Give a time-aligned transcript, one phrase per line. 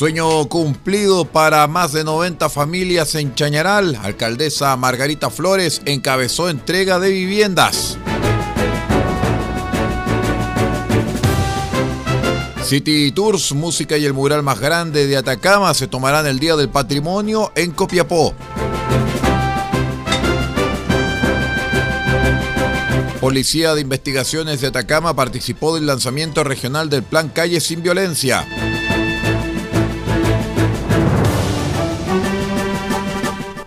[0.00, 3.98] Sueño cumplido para más de 90 familias en Chañaral.
[4.02, 7.98] Alcaldesa Margarita Flores encabezó entrega de viviendas.
[12.64, 16.70] City Tours, música y el mural más grande de Atacama se tomarán el Día del
[16.70, 18.34] Patrimonio en Copiapó.
[23.20, 28.46] Policía de Investigaciones de Atacama participó del lanzamiento regional del Plan Calle sin Violencia.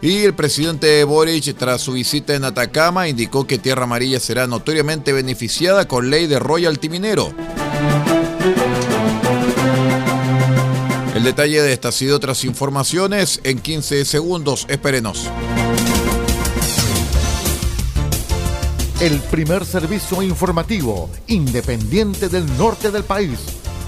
[0.03, 5.13] Y el presidente Boric, tras su visita en Atacama, indicó que Tierra Amarilla será notoriamente
[5.13, 7.33] beneficiada con ley de royalty minero.
[11.15, 14.65] El detalle de estas y de otras informaciones en 15 segundos.
[14.67, 15.29] Espérenos.
[18.99, 23.39] El primer servicio informativo independiente del norte del país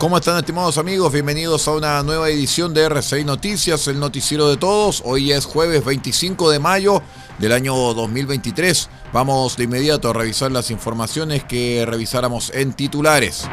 [0.00, 1.12] ¿Cómo están estimados amigos?
[1.12, 5.02] Bienvenidos a una nueva edición de RCI Noticias, el noticiero de todos.
[5.04, 7.02] Hoy es jueves 25 de mayo
[7.38, 8.88] del año 2023.
[9.12, 13.46] Vamos de inmediato a revisar las informaciones que revisáramos en titulares.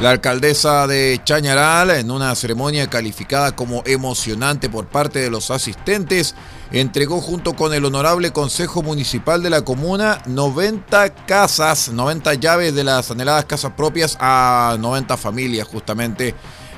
[0.00, 6.34] La alcaldesa de Chañaral, en una ceremonia calificada como emocionante por parte de los asistentes,
[6.70, 12.84] entregó junto con el honorable Consejo Municipal de la Comuna 90 casas, 90 llaves de
[12.84, 16.34] las anheladas casas propias a 90 familias justamente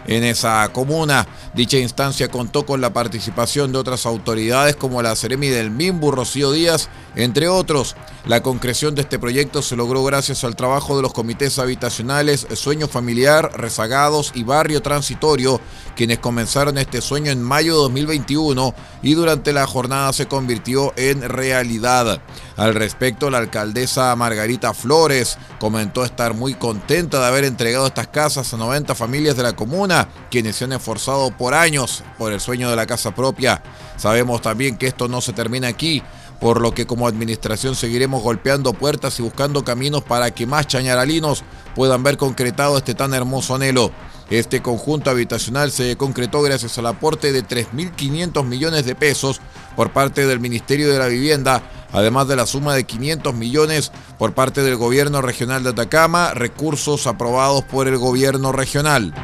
[0.09, 1.29] en esa comuna.
[1.55, 6.51] Dicha instancia contó con la participación de otras autoridades como la Ceremi del Mimbu, Rocío
[6.51, 7.95] Díaz, entre otros.
[8.27, 12.87] La concreción de este proyecto se logró gracias al trabajo de los comités habitacionales Sueño
[12.87, 15.61] Familiar, Rezagados y Barrio Transitorio,
[15.97, 21.23] quienes comenzaron este sueño en mayo de 2021 y durante la jornada se convirtió en
[21.23, 22.21] realidad.
[22.57, 28.53] Al respecto, la alcaldesa Margarita Flores comentó estar muy contenta de haber entregado estas casas
[28.53, 29.98] a 90 familias de la comuna,
[30.31, 33.63] quienes se han esforzado por años por el sueño de la casa propia.
[33.97, 36.03] Sabemos también que esto no se termina aquí,
[36.41, 41.43] por lo que como administración seguiremos golpeando puertas y buscando caminos para que más chañaralinos
[41.75, 43.91] puedan ver concretado este tan hermoso anhelo.
[44.31, 49.41] Este conjunto habitacional se concretó gracias al aporte de 3.500 millones de pesos
[49.75, 54.35] por parte del Ministerio de la Vivienda, además de la suma de 500 millones por
[54.35, 59.15] parte del Gobierno Regional de Atacama, recursos aprobados por el Gobierno Regional.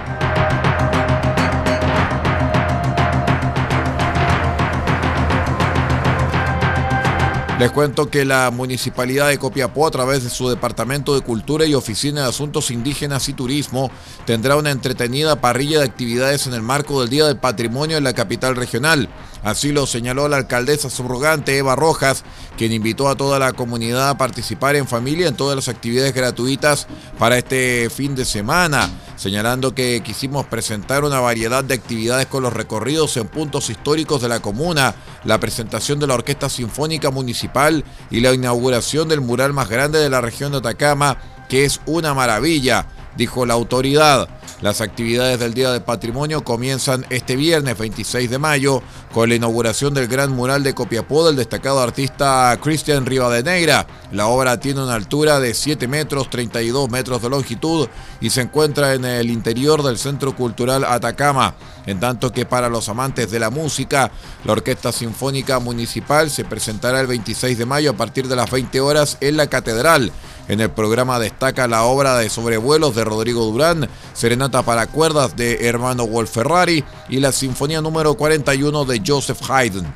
[7.59, 11.75] Les cuento que la Municipalidad de Copiapó, a través de su Departamento de Cultura y
[11.75, 13.93] Oficina de Asuntos Indígenas y Turismo,
[14.27, 18.13] tendrá una entretenida parrilla de actividades en el marco del Día del Patrimonio en la
[18.13, 19.09] capital regional.
[19.45, 22.25] Así lo señaló la alcaldesa subrogante Eva Rojas,
[22.59, 26.89] quien invitó a toda la comunidad a participar en familia en todas las actividades gratuitas
[27.21, 32.53] para este fin de semana, señalando que quisimos presentar una variedad de actividades con los
[32.53, 34.95] recorridos en puntos históricos de la comuna,
[35.25, 40.11] la presentación de la Orquesta Sinfónica Municipal y la inauguración del mural más grande de
[40.11, 41.19] la región de Atacama,
[41.49, 44.29] que es una maravilla dijo la autoridad.
[44.61, 48.83] Las actividades del Día del Patrimonio comienzan este viernes 26 de mayo
[49.13, 53.87] con la inauguración del gran mural de Copiapó del destacado artista Cristian Rivadeneira.
[54.11, 57.89] La obra tiene una altura de 7 metros, 32 metros de longitud
[58.21, 61.57] y se encuentra en el interior del Centro Cultural Atacama.
[61.87, 64.11] En tanto que para los amantes de la música,
[64.45, 68.81] la Orquesta Sinfónica Municipal se presentará el 26 de mayo a partir de las 20
[68.81, 70.11] horas en la Catedral.
[70.49, 75.67] En el programa destaca la obra de sobrevuelos de Rodrigo Durán, Serenata para cuerdas de
[75.67, 79.95] Hermano Wolf Ferrari y la Sinfonía número 41 de Joseph Haydn.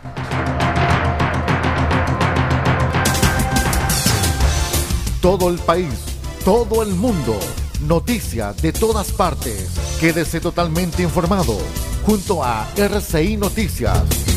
[5.20, 5.92] Todo el país,
[6.44, 7.38] todo el mundo,
[7.80, 9.68] noticias de todas partes.
[10.00, 11.58] Quédese totalmente informado
[12.06, 14.27] junto a RCI Noticias.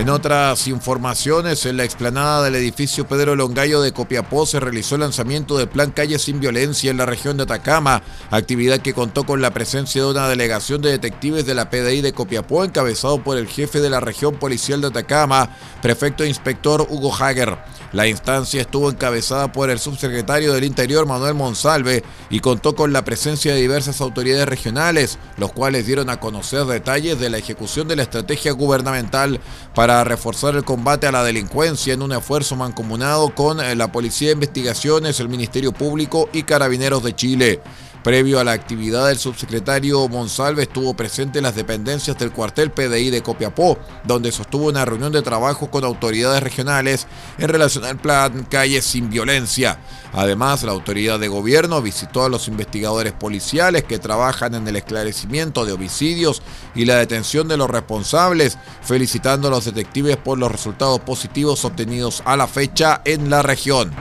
[0.00, 5.02] En otras informaciones, en la explanada del edificio Pedro Longallo de Copiapó se realizó el
[5.02, 9.42] lanzamiento del Plan Calle Sin Violencia en la región de Atacama, actividad que contó con
[9.42, 13.46] la presencia de una delegación de detectives de la PDI de Copiapó, encabezado por el
[13.46, 17.58] jefe de la región policial de Atacama, prefecto inspector Hugo Hager.
[17.92, 23.04] La instancia estuvo encabezada por el subsecretario del Interior Manuel Monsalve y contó con la
[23.04, 27.96] presencia de diversas autoridades regionales, los cuales dieron a conocer detalles de la ejecución de
[27.96, 29.40] la estrategia gubernamental
[29.74, 34.34] para reforzar el combate a la delincuencia en un esfuerzo mancomunado con la Policía de
[34.34, 37.60] Investigaciones, el Ministerio Público y Carabineros de Chile.
[38.02, 43.10] Previo a la actividad, el subsecretario Monsalve estuvo presente en las dependencias del cuartel PDI
[43.10, 47.06] de Copiapó, donde sostuvo una reunión de trabajo con autoridades regionales
[47.36, 49.80] en relación al plan Calles sin Violencia.
[50.14, 55.66] Además, la autoridad de gobierno visitó a los investigadores policiales que trabajan en el esclarecimiento
[55.66, 56.40] de homicidios
[56.74, 62.22] y la detención de los responsables, felicitando a los detectives por los resultados positivos obtenidos
[62.24, 63.92] a la fecha en la región.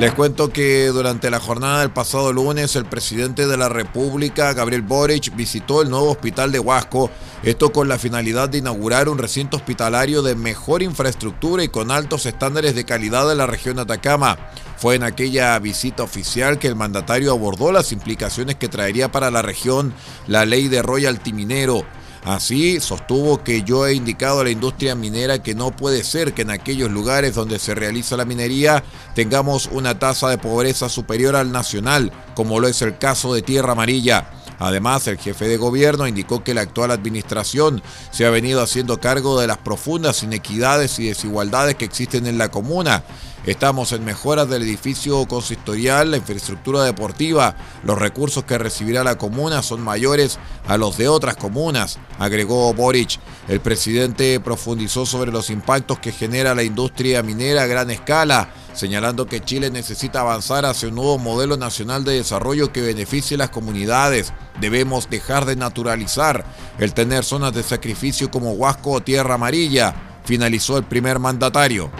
[0.00, 4.80] Les cuento que durante la jornada del pasado lunes el presidente de la República, Gabriel
[4.80, 7.10] Boric, visitó el nuevo hospital de Huasco,
[7.42, 12.24] esto con la finalidad de inaugurar un recinto hospitalario de mejor infraestructura y con altos
[12.24, 14.38] estándares de calidad de la región Atacama.
[14.78, 19.42] Fue en aquella visita oficial que el mandatario abordó las implicaciones que traería para la
[19.42, 19.92] región
[20.26, 21.84] la ley de royalty minero
[22.24, 26.42] Así sostuvo que yo he indicado a la industria minera que no puede ser que
[26.42, 28.84] en aquellos lugares donde se realiza la minería
[29.14, 33.72] tengamos una tasa de pobreza superior al nacional, como lo es el caso de Tierra
[33.72, 34.30] Amarilla.
[34.58, 39.40] Además, el jefe de gobierno indicó que la actual administración se ha venido haciendo cargo
[39.40, 43.02] de las profundas inequidades y desigualdades que existen en la comuna
[43.46, 47.56] Estamos en mejoras del edificio consistorial, la infraestructura deportiva.
[47.84, 50.38] Los recursos que recibirá la comuna son mayores
[50.68, 53.18] a los de otras comunas, agregó Boric.
[53.48, 59.24] El presidente profundizó sobre los impactos que genera la industria minera a gran escala, señalando
[59.24, 63.50] que Chile necesita avanzar hacia un nuevo modelo nacional de desarrollo que beneficie a las
[63.50, 64.34] comunidades.
[64.60, 66.44] Debemos dejar de naturalizar
[66.78, 69.94] el tener zonas de sacrificio como Huasco o Tierra Amarilla,
[70.26, 71.90] finalizó el primer mandatario.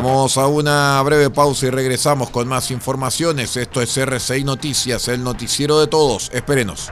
[0.00, 3.56] Vamos a una breve pausa y regresamos con más informaciones.
[3.56, 6.30] Esto es RCI Noticias, el noticiero de todos.
[6.32, 6.88] Espérenos.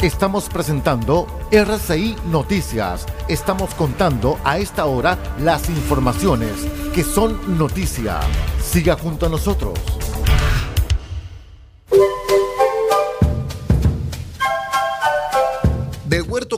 [0.00, 3.06] Estamos presentando RCI Noticias.
[3.26, 6.52] Estamos contando a esta hora las informaciones
[6.94, 8.20] que son noticia.
[8.62, 9.80] Siga junto a nosotros.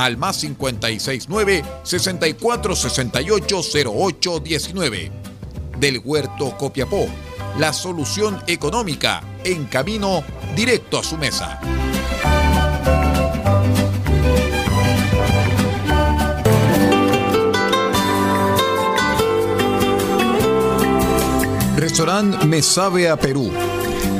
[0.00, 5.12] al más 569 64 68 08 19.
[5.78, 7.06] Del Huerto Copiapó,
[7.58, 10.24] la solución económica en camino
[10.56, 11.60] directo a su mesa.
[21.76, 23.50] Restaurante Me Sabe a Perú.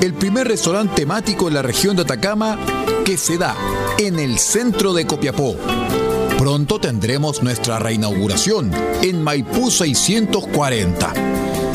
[0.03, 2.59] El primer restaurante temático en la región de Atacama
[3.05, 3.55] que se da
[4.07, 5.57] en el centro de Copiapó.
[6.39, 11.13] Pronto tendremos nuestra reinauguración en Maipú 640.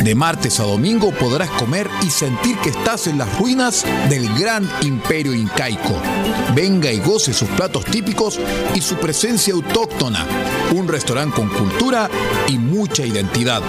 [0.03, 4.67] De martes a domingo podrás comer y sentir que estás en las ruinas del gran
[4.81, 6.01] imperio incaico.
[6.55, 8.39] Venga y goce sus platos típicos
[8.73, 10.25] y su presencia autóctona.
[10.73, 12.09] Un restaurante con cultura
[12.47, 13.61] y mucha identidad.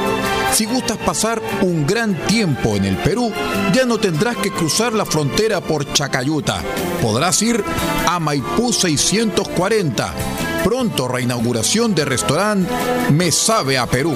[0.52, 3.32] Si gustas pasar un gran tiempo en el Perú,
[3.72, 6.62] ya no tendrás que cruzar la frontera por Chacayuta.
[7.02, 7.62] Podrás ir
[8.06, 10.14] a Maipú 640.
[10.64, 12.72] Pronto reinauguración de restaurante
[13.12, 14.14] Me Sabe a Perú.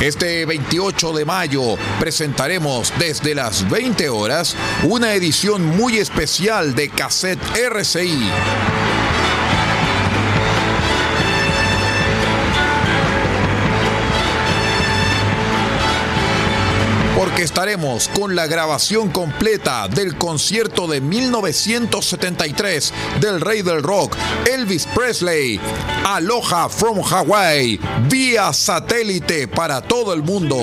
[0.00, 7.40] Este 28 de mayo presentaremos desde las 20 horas una edición muy especial de Cassette
[7.56, 8.30] RCI.
[17.42, 24.16] Estaremos con la grabación completa del concierto de 1973 del rey del rock,
[24.52, 25.60] Elvis Presley,
[26.04, 27.78] Aloha from Hawaii,
[28.08, 30.56] vía satélite para todo el mundo.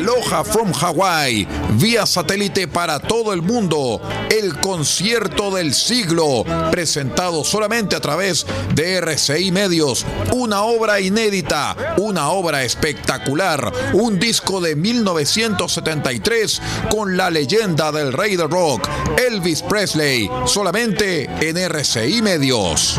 [0.00, 7.96] Aloha from Hawaii, vía satélite para todo el mundo, el concierto del siglo, presentado solamente
[7.96, 16.62] a través de RCI Medios, una obra inédita, una obra espectacular, un disco de 1973
[16.90, 18.88] con la leyenda del rey del rock,
[19.18, 22.98] Elvis Presley, solamente en RCI Medios.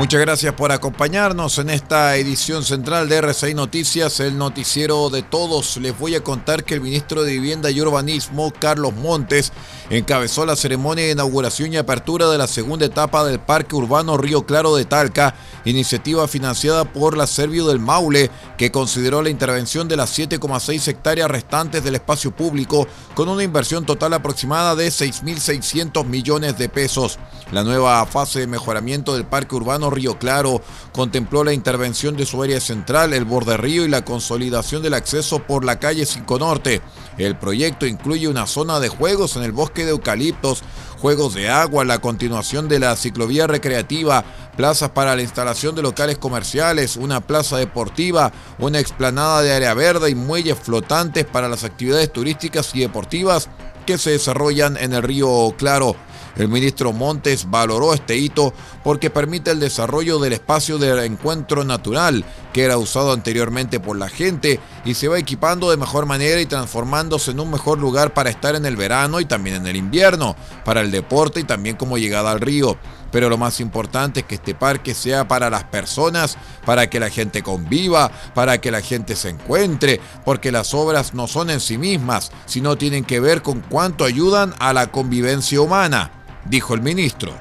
[0.00, 5.76] Muchas gracias por acompañarnos en esta edición central de RCI Noticias, el noticiero de todos.
[5.76, 9.52] Les voy a contar que el ministro de Vivienda y Urbanismo, Carlos Montes,
[9.90, 14.46] encabezó la ceremonia de inauguración y apertura de la segunda etapa del Parque Urbano Río
[14.46, 15.34] Claro de Talca,
[15.66, 21.30] iniciativa financiada por la Servio del Maule, que consideró la intervención de las 7,6 hectáreas
[21.30, 27.18] restantes del espacio público con una inversión total aproximada de 6.600 millones de pesos.
[27.52, 32.42] La nueva fase de mejoramiento del Parque Urbano Río Claro contempló la intervención de su
[32.42, 36.80] área central, el borde río y la consolidación del acceso por la calle 5 Norte.
[37.18, 40.62] El proyecto incluye una zona de juegos en el bosque de eucaliptos,
[41.00, 44.24] juegos de agua, la continuación de la ciclovía recreativa,
[44.56, 50.10] plazas para la instalación de locales comerciales, una plaza deportiva, una explanada de área verde
[50.10, 53.48] y muelles flotantes para las actividades turísticas y deportivas
[53.86, 55.96] que se desarrollan en el río Claro.
[56.36, 58.52] El ministro Montes valoró este hito
[58.84, 64.08] porque permite el desarrollo del espacio de encuentro natural que era usado anteriormente por la
[64.08, 68.30] gente y se va equipando de mejor manera y transformándose en un mejor lugar para
[68.30, 71.98] estar en el verano y también en el invierno, para el deporte y también como
[71.98, 72.76] llegada al río.
[73.12, 77.10] Pero lo más importante es que este parque sea para las personas, para que la
[77.10, 81.76] gente conviva, para que la gente se encuentre, porque las obras no son en sí
[81.76, 87.32] mismas, sino tienen que ver con cuánto ayudan a la convivencia humana dijo el ministro.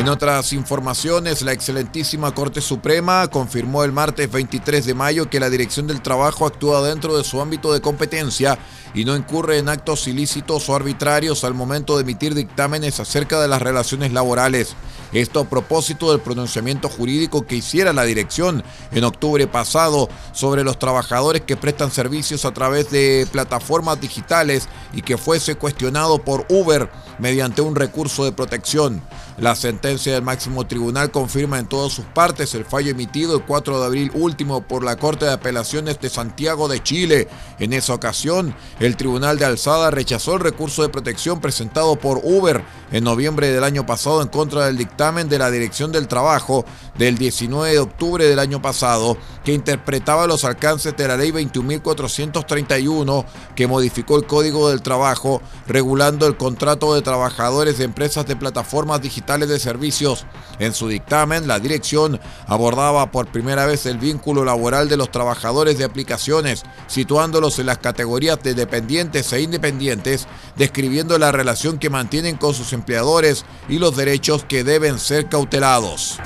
[0.00, 5.50] En otras informaciones, la excelentísima Corte Suprema confirmó el martes 23 de mayo que la
[5.50, 8.58] Dirección del Trabajo actúa dentro de su ámbito de competencia
[8.94, 13.48] y no incurre en actos ilícitos o arbitrarios al momento de emitir dictámenes acerca de
[13.48, 14.74] las relaciones laborales.
[15.12, 20.78] Esto a propósito del pronunciamiento jurídico que hiciera la dirección en octubre pasado sobre los
[20.78, 26.88] trabajadores que prestan servicios a través de plataformas digitales y que fuese cuestionado por Uber
[27.18, 29.02] mediante un recurso de protección.
[29.40, 33.80] La sentencia del máximo tribunal confirma en todas sus partes el fallo emitido el 4
[33.80, 37.26] de abril último por la Corte de Apelaciones de Santiago de Chile.
[37.58, 42.62] En esa ocasión, el Tribunal de Alzada rechazó el recurso de protección presentado por Uber
[42.92, 46.66] en noviembre del año pasado en contra del dictamen de la Dirección del Trabajo
[46.98, 53.24] del 19 de octubre del año pasado que interpretaba los alcances de la Ley 21.431
[53.54, 59.00] que modificó el Código del Trabajo regulando el contrato de trabajadores de empresas de plataformas
[59.00, 60.26] digitales de servicios.
[60.58, 65.78] En su dictamen, la dirección abordaba por primera vez el vínculo laboral de los trabajadores
[65.78, 72.36] de aplicaciones, situándolos en las categorías de dependientes e independientes, describiendo la relación que mantienen
[72.36, 76.18] con sus empleadores y los derechos que deben ser cautelados.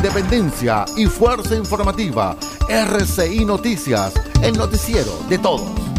[0.00, 2.34] Independencia y fuerza informativa.
[2.70, 5.89] RCI Noticias, el noticiero de todos.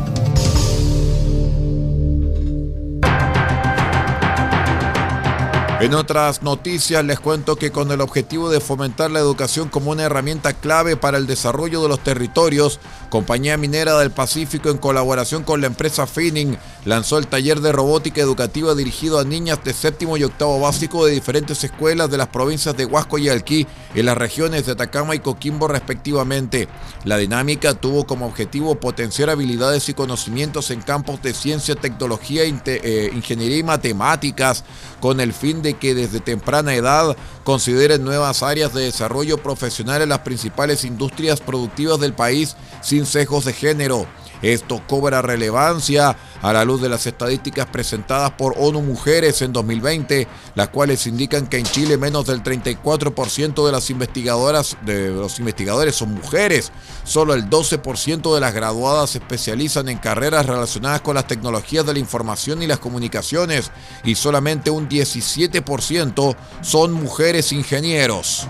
[5.81, 10.03] En otras noticias les cuento que con el objetivo de fomentar la educación como una
[10.03, 15.59] herramienta clave para el desarrollo de los territorios, Compañía Minera del Pacífico en colaboración con
[15.59, 20.23] la empresa Finning lanzó el taller de robótica educativa dirigido a niñas de séptimo y
[20.23, 24.67] octavo básico de diferentes escuelas de las provincias de Huasco y Alquí en las regiones
[24.67, 26.67] de Atacama y Coquimbo respectivamente.
[27.05, 33.11] La dinámica tuvo como objetivo potenciar habilidades y conocimientos en campos de ciencia, tecnología, eh,
[33.13, 34.63] ingeniería y matemáticas
[34.99, 40.09] con el fin de que desde temprana edad consideren nuevas áreas de desarrollo profesional en
[40.09, 44.07] las principales industrias productivas del país sin sesgos de género.
[44.41, 50.27] Esto cobra relevancia a la luz de las estadísticas presentadas por ONU Mujeres en 2020,
[50.55, 55.95] las cuales indican que en Chile menos del 34% de las investigadoras de los investigadores
[55.95, 56.71] son mujeres.
[57.03, 61.93] Solo el 12% de las graduadas se especializan en carreras relacionadas con las tecnologías de
[61.93, 63.71] la información y las comunicaciones
[64.03, 68.47] y solamente un 17% son mujeres ingenieros.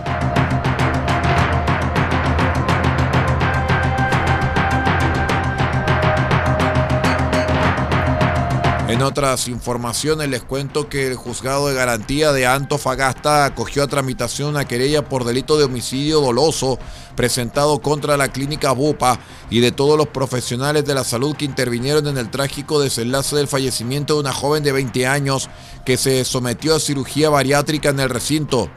[9.01, 14.50] En otras informaciones les cuento que el juzgado de garantía de Antofagasta acogió a tramitación
[14.50, 16.77] una querella por delito de homicidio doloso
[17.15, 22.05] presentado contra la clínica Bupa y de todos los profesionales de la salud que intervinieron
[22.10, 25.50] en el trágico desenlace del fallecimiento de una joven de 20 años
[25.84, 28.70] que se sometió a cirugía bariátrica en el recinto.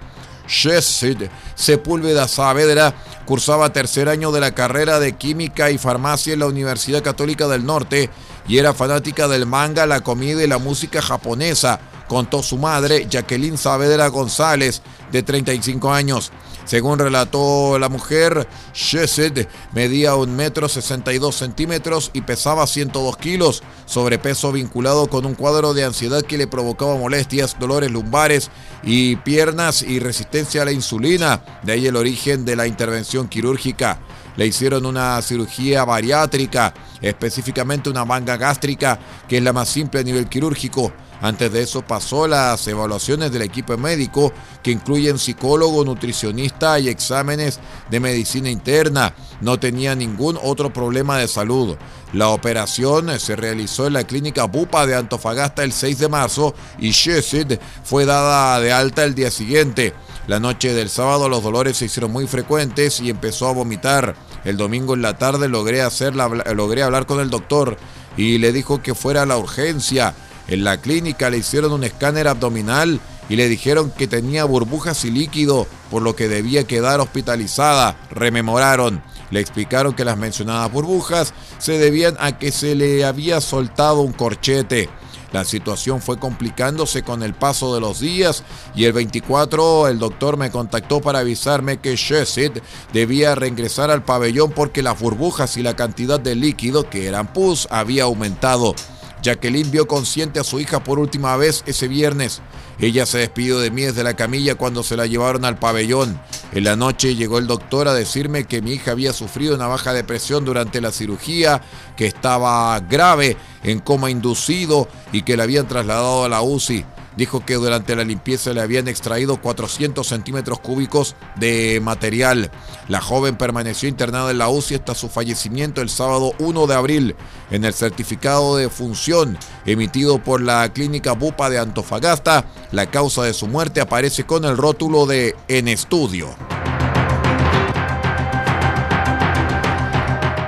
[0.46, 2.94] Shesid Sepúlveda Saavedra
[3.26, 7.64] cursaba tercer año de la carrera de Química y Farmacia en la Universidad Católica del
[7.64, 8.10] Norte
[8.46, 13.56] y era fanática del manga, la comida y la música japonesa, contó su madre, Jacqueline
[13.56, 16.30] Saavedra González, de 35 años.
[16.64, 24.50] Según relató la mujer, Shesed medía un metro 62 centímetros y pesaba 102 kilos, sobrepeso
[24.50, 28.50] vinculado con un cuadro de ansiedad que le provocaba molestias, dolores lumbares
[28.82, 34.00] y piernas y resistencia a la insulina, de ahí el origen de la intervención quirúrgica.
[34.36, 38.98] Le hicieron una cirugía bariátrica, específicamente una manga gástrica,
[39.28, 40.92] que es la más simple a nivel quirúrgico.
[41.24, 44.30] Antes de eso pasó las evaluaciones del equipo médico
[44.62, 47.60] que incluyen psicólogo, nutricionista y exámenes
[47.90, 49.14] de medicina interna.
[49.40, 51.78] No tenía ningún otro problema de salud.
[52.12, 56.90] La operación se realizó en la clínica Bupa de Antofagasta el 6 de marzo y
[56.90, 59.94] Shesid fue dada de alta el día siguiente.
[60.26, 64.14] La noche del sábado los dolores se hicieron muy frecuentes y empezó a vomitar.
[64.44, 67.78] El domingo en la tarde logré, hacer logré hablar con el doctor
[68.18, 70.14] y le dijo que fuera a la urgencia.
[70.48, 75.10] En la clínica le hicieron un escáner abdominal y le dijeron que tenía burbujas y
[75.10, 77.96] líquido, por lo que debía quedar hospitalizada.
[78.10, 79.02] Rememoraron.
[79.30, 84.12] Le explicaron que las mencionadas burbujas se debían a que se le había soltado un
[84.12, 84.90] corchete.
[85.32, 88.44] La situación fue complicándose con el paso de los días
[88.76, 92.52] y el 24 el doctor me contactó para avisarme que Shesid
[92.92, 97.66] debía reingresar al pabellón porque las burbujas y la cantidad de líquido que eran pus
[97.72, 98.76] había aumentado.
[99.24, 102.42] Jacqueline vio consciente a su hija por última vez ese viernes.
[102.78, 106.20] Ella se despidió de mí desde la camilla cuando se la llevaron al pabellón.
[106.52, 109.94] En la noche llegó el doctor a decirme que mi hija había sufrido una baja
[109.94, 111.62] depresión durante la cirugía,
[111.96, 116.84] que estaba grave, en coma inducido y que la habían trasladado a la UCI
[117.16, 122.50] dijo que durante la limpieza le habían extraído 400 centímetros cúbicos de material.
[122.88, 127.16] La joven permaneció internada en la UCI hasta su fallecimiento el sábado 1 de abril.
[127.50, 133.34] En el certificado de función emitido por la clínica Bupa de Antofagasta, la causa de
[133.34, 136.34] su muerte aparece con el rótulo de en estudio.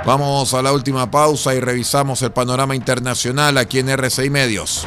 [0.07, 4.87] Vamos a la última pausa y revisamos el panorama internacional aquí en RCI Medios.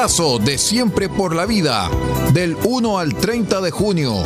[0.00, 1.90] De siempre por la vida,
[2.32, 4.22] del 1 al 30 de junio.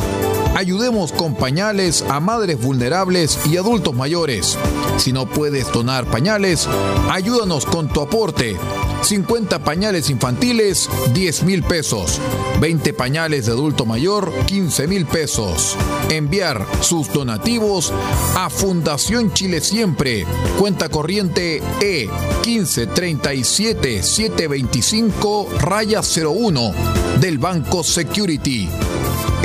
[0.55, 4.57] Ayudemos con pañales a madres vulnerables y adultos mayores.
[4.97, 6.67] Si no puedes donar pañales,
[7.09, 8.57] ayúdanos con tu aporte
[9.05, 12.19] 50 pañales infantiles, 10 mil pesos.
[12.59, 15.77] 20 pañales de adulto mayor, 15 mil pesos.
[16.09, 17.93] Enviar sus donativos
[18.35, 20.25] a Fundación Chile Siempre.
[20.57, 22.09] Cuenta corriente E
[22.45, 26.73] 1537 725 raya 01
[27.19, 28.69] del Banco Security.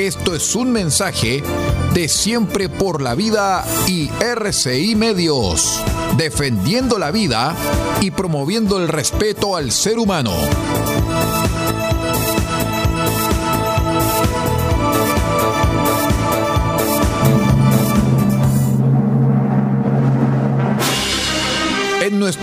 [0.01, 1.43] Esto es un mensaje
[1.93, 5.79] de Siempre por la Vida y RCI Medios,
[6.17, 7.55] defendiendo la vida
[8.01, 10.33] y promoviendo el respeto al ser humano.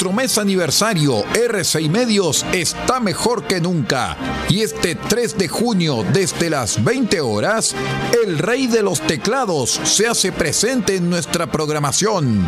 [0.08, 4.15] Nuestro mes aniversario, R6 Medios está mejor que nunca.
[4.48, 7.76] Y este 3 de junio, desde las 20 horas,
[8.24, 12.46] el rey de los teclados se hace presente en nuestra programación.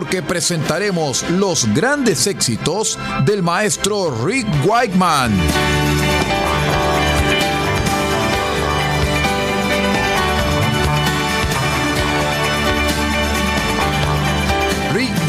[0.00, 5.30] Porque presentaremos los grandes éxitos del maestro Rick Whiteman.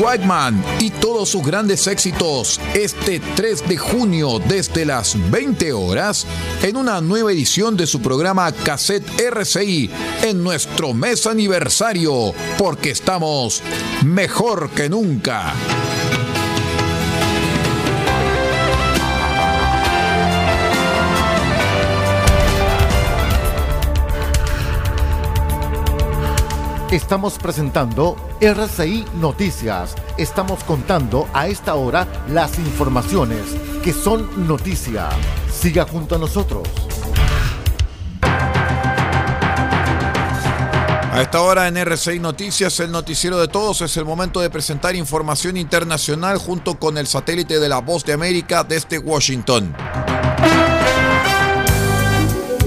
[0.01, 6.25] Whiteman y todos sus grandes éxitos este 3 de junio desde las 20 horas
[6.63, 9.91] en una nueva edición de su programa Cassette RCI
[10.23, 13.61] en nuestro mes aniversario porque estamos
[14.03, 15.53] mejor que nunca.
[26.91, 29.95] Estamos presentando RCI Noticias.
[30.17, 33.45] Estamos contando a esta hora las informaciones
[33.82, 35.08] que son noticia.
[35.49, 36.67] Siga junto a nosotros.
[41.13, 44.93] A esta hora en RCI Noticias, el noticiero de todos, es el momento de presentar
[44.93, 49.73] información internacional junto con el satélite de la Voz de América desde Washington.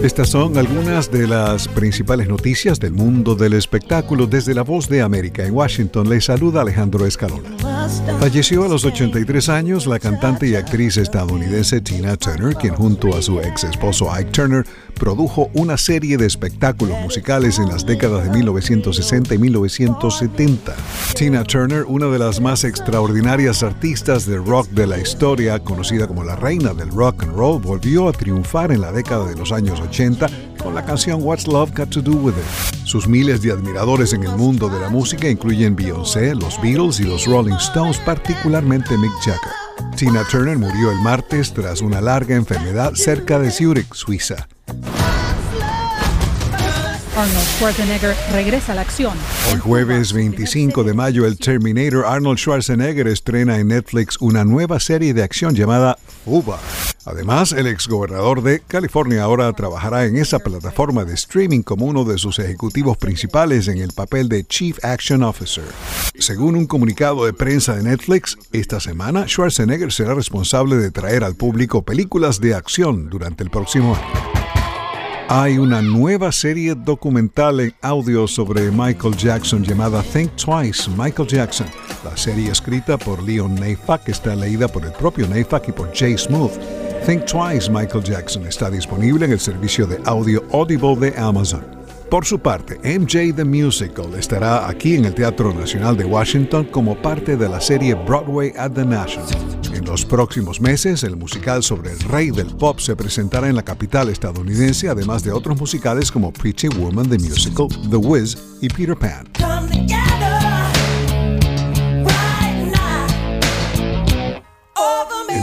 [0.05, 5.01] Estas son algunas de las principales noticias del mundo del espectáculo desde la voz de
[5.01, 5.47] América.
[5.47, 7.74] En Washington le saluda Alejandro Escalona.
[8.21, 13.23] Falleció a los 83 años la cantante y actriz estadounidense Tina Turner, quien junto a
[13.23, 18.31] su ex esposo Ike Turner produjo una serie de espectáculos musicales en las décadas de
[18.31, 20.75] 1960 y 1970.
[21.15, 26.25] Tina Turner, una de las más extraordinarias artistas de rock de la historia, conocida como
[26.25, 29.81] la reina del rock and roll, volvió a triunfar en la década de los años
[29.81, 30.29] 80
[30.63, 32.87] con la canción What's Love Got to Do With It.
[32.87, 37.05] Sus miles de admiradores en el mundo de la música incluyen Beyoncé, los Beatles y
[37.05, 37.74] los Rolling Stones,
[38.05, 39.97] particularmente Mick Jagger.
[39.97, 44.47] Tina Turner murió el martes tras una larga enfermedad cerca de Zurich, Suiza.
[47.17, 49.17] Arnold Schwarzenegger regresa a la acción.
[49.53, 55.15] Hoy jueves 25 de mayo, el Terminator Arnold Schwarzenegger estrena en Netflix una nueva serie
[55.15, 55.97] de acción llamada
[56.27, 56.59] Uba.
[57.05, 62.19] Además, el exgobernador de California ahora trabajará en esa plataforma de streaming como uno de
[62.19, 65.65] sus ejecutivos principales en el papel de Chief Action Officer.
[66.19, 71.37] Según un comunicado de prensa de Netflix, esta semana Schwarzenegger será responsable de traer al
[71.37, 74.44] público películas de acción durante el próximo año.
[75.29, 81.67] Hay una nueva serie documental en audio sobre Michael Jackson llamada Think Twice, Michael Jackson.
[82.05, 86.19] La serie escrita por Leon Neyfakh está leída por el propio Neyfakh y por Jay
[86.19, 86.53] Smooth.
[87.07, 91.74] Think Twice, Michael Jackson está disponible en el servicio de audio Audible de Amazon.
[92.15, 96.95] Por su parte, MJ the Musical estará aquí en el Teatro Nacional de Washington como
[96.95, 99.27] parte de la serie Broadway at the National.
[99.73, 103.65] En los próximos meses, el musical sobre el rey del pop se presentará en la
[103.65, 108.97] capital estadounidense, además de otros musicales como Pretty Woman the Musical, The Wiz y Peter
[108.97, 109.27] Pan.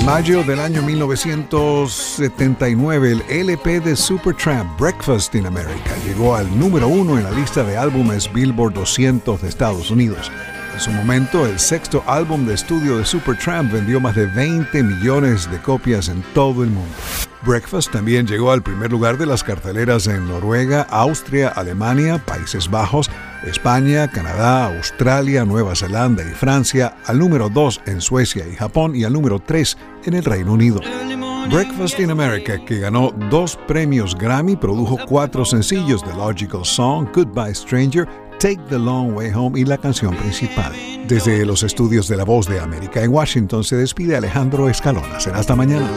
[0.06, 7.20] Mayo del año 1979, el LP de Supertramp Breakfast in America llegó al número uno
[7.20, 10.32] en la lista de álbumes Billboard 200 de Estados Unidos.
[10.74, 15.50] En su momento, el sexto álbum de estudio de Supertramp vendió más de 20 millones
[15.52, 16.94] de copias en todo el mundo.
[17.44, 23.10] Breakfast también llegó al primer lugar de las carteleras en Noruega, Austria, Alemania, Países Bajos,
[23.44, 29.04] España, Canadá, Australia, Nueva Zelanda y Francia, al número 2 en Suecia y Japón y
[29.04, 30.82] al número 3 en el Reino Unido.
[31.50, 37.56] Breakfast in America, que ganó dos premios Grammy, produjo cuatro sencillos de Logical Song, Goodbye
[37.56, 38.08] Stranger,
[38.42, 40.74] Take the Long Way Home y la canción principal.
[41.08, 45.20] Desde los estudios de La Voz de América en Washington se despide Alejandro Escalona.
[45.20, 45.88] Será hasta mañana.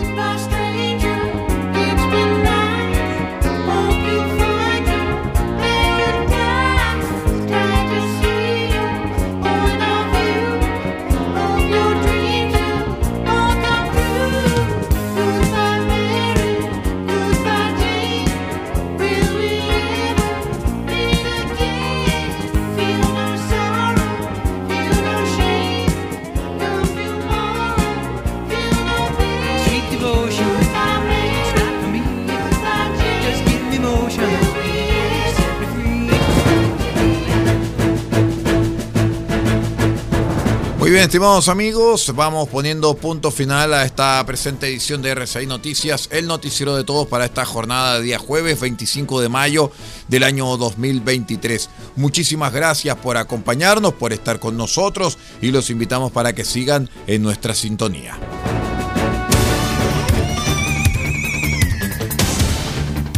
[41.14, 46.74] Estimados amigos, vamos poniendo punto final a esta presente edición de RCI Noticias, el noticiero
[46.74, 49.70] de todos para esta jornada de día jueves 25 de mayo
[50.08, 51.70] del año 2023.
[51.94, 57.22] Muchísimas gracias por acompañarnos, por estar con nosotros y los invitamos para que sigan en
[57.22, 58.18] nuestra sintonía.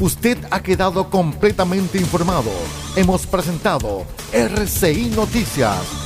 [0.02, 2.50] Usted ha quedado completamente informado.
[2.94, 4.04] Hemos presentado
[4.34, 6.05] RCI Noticias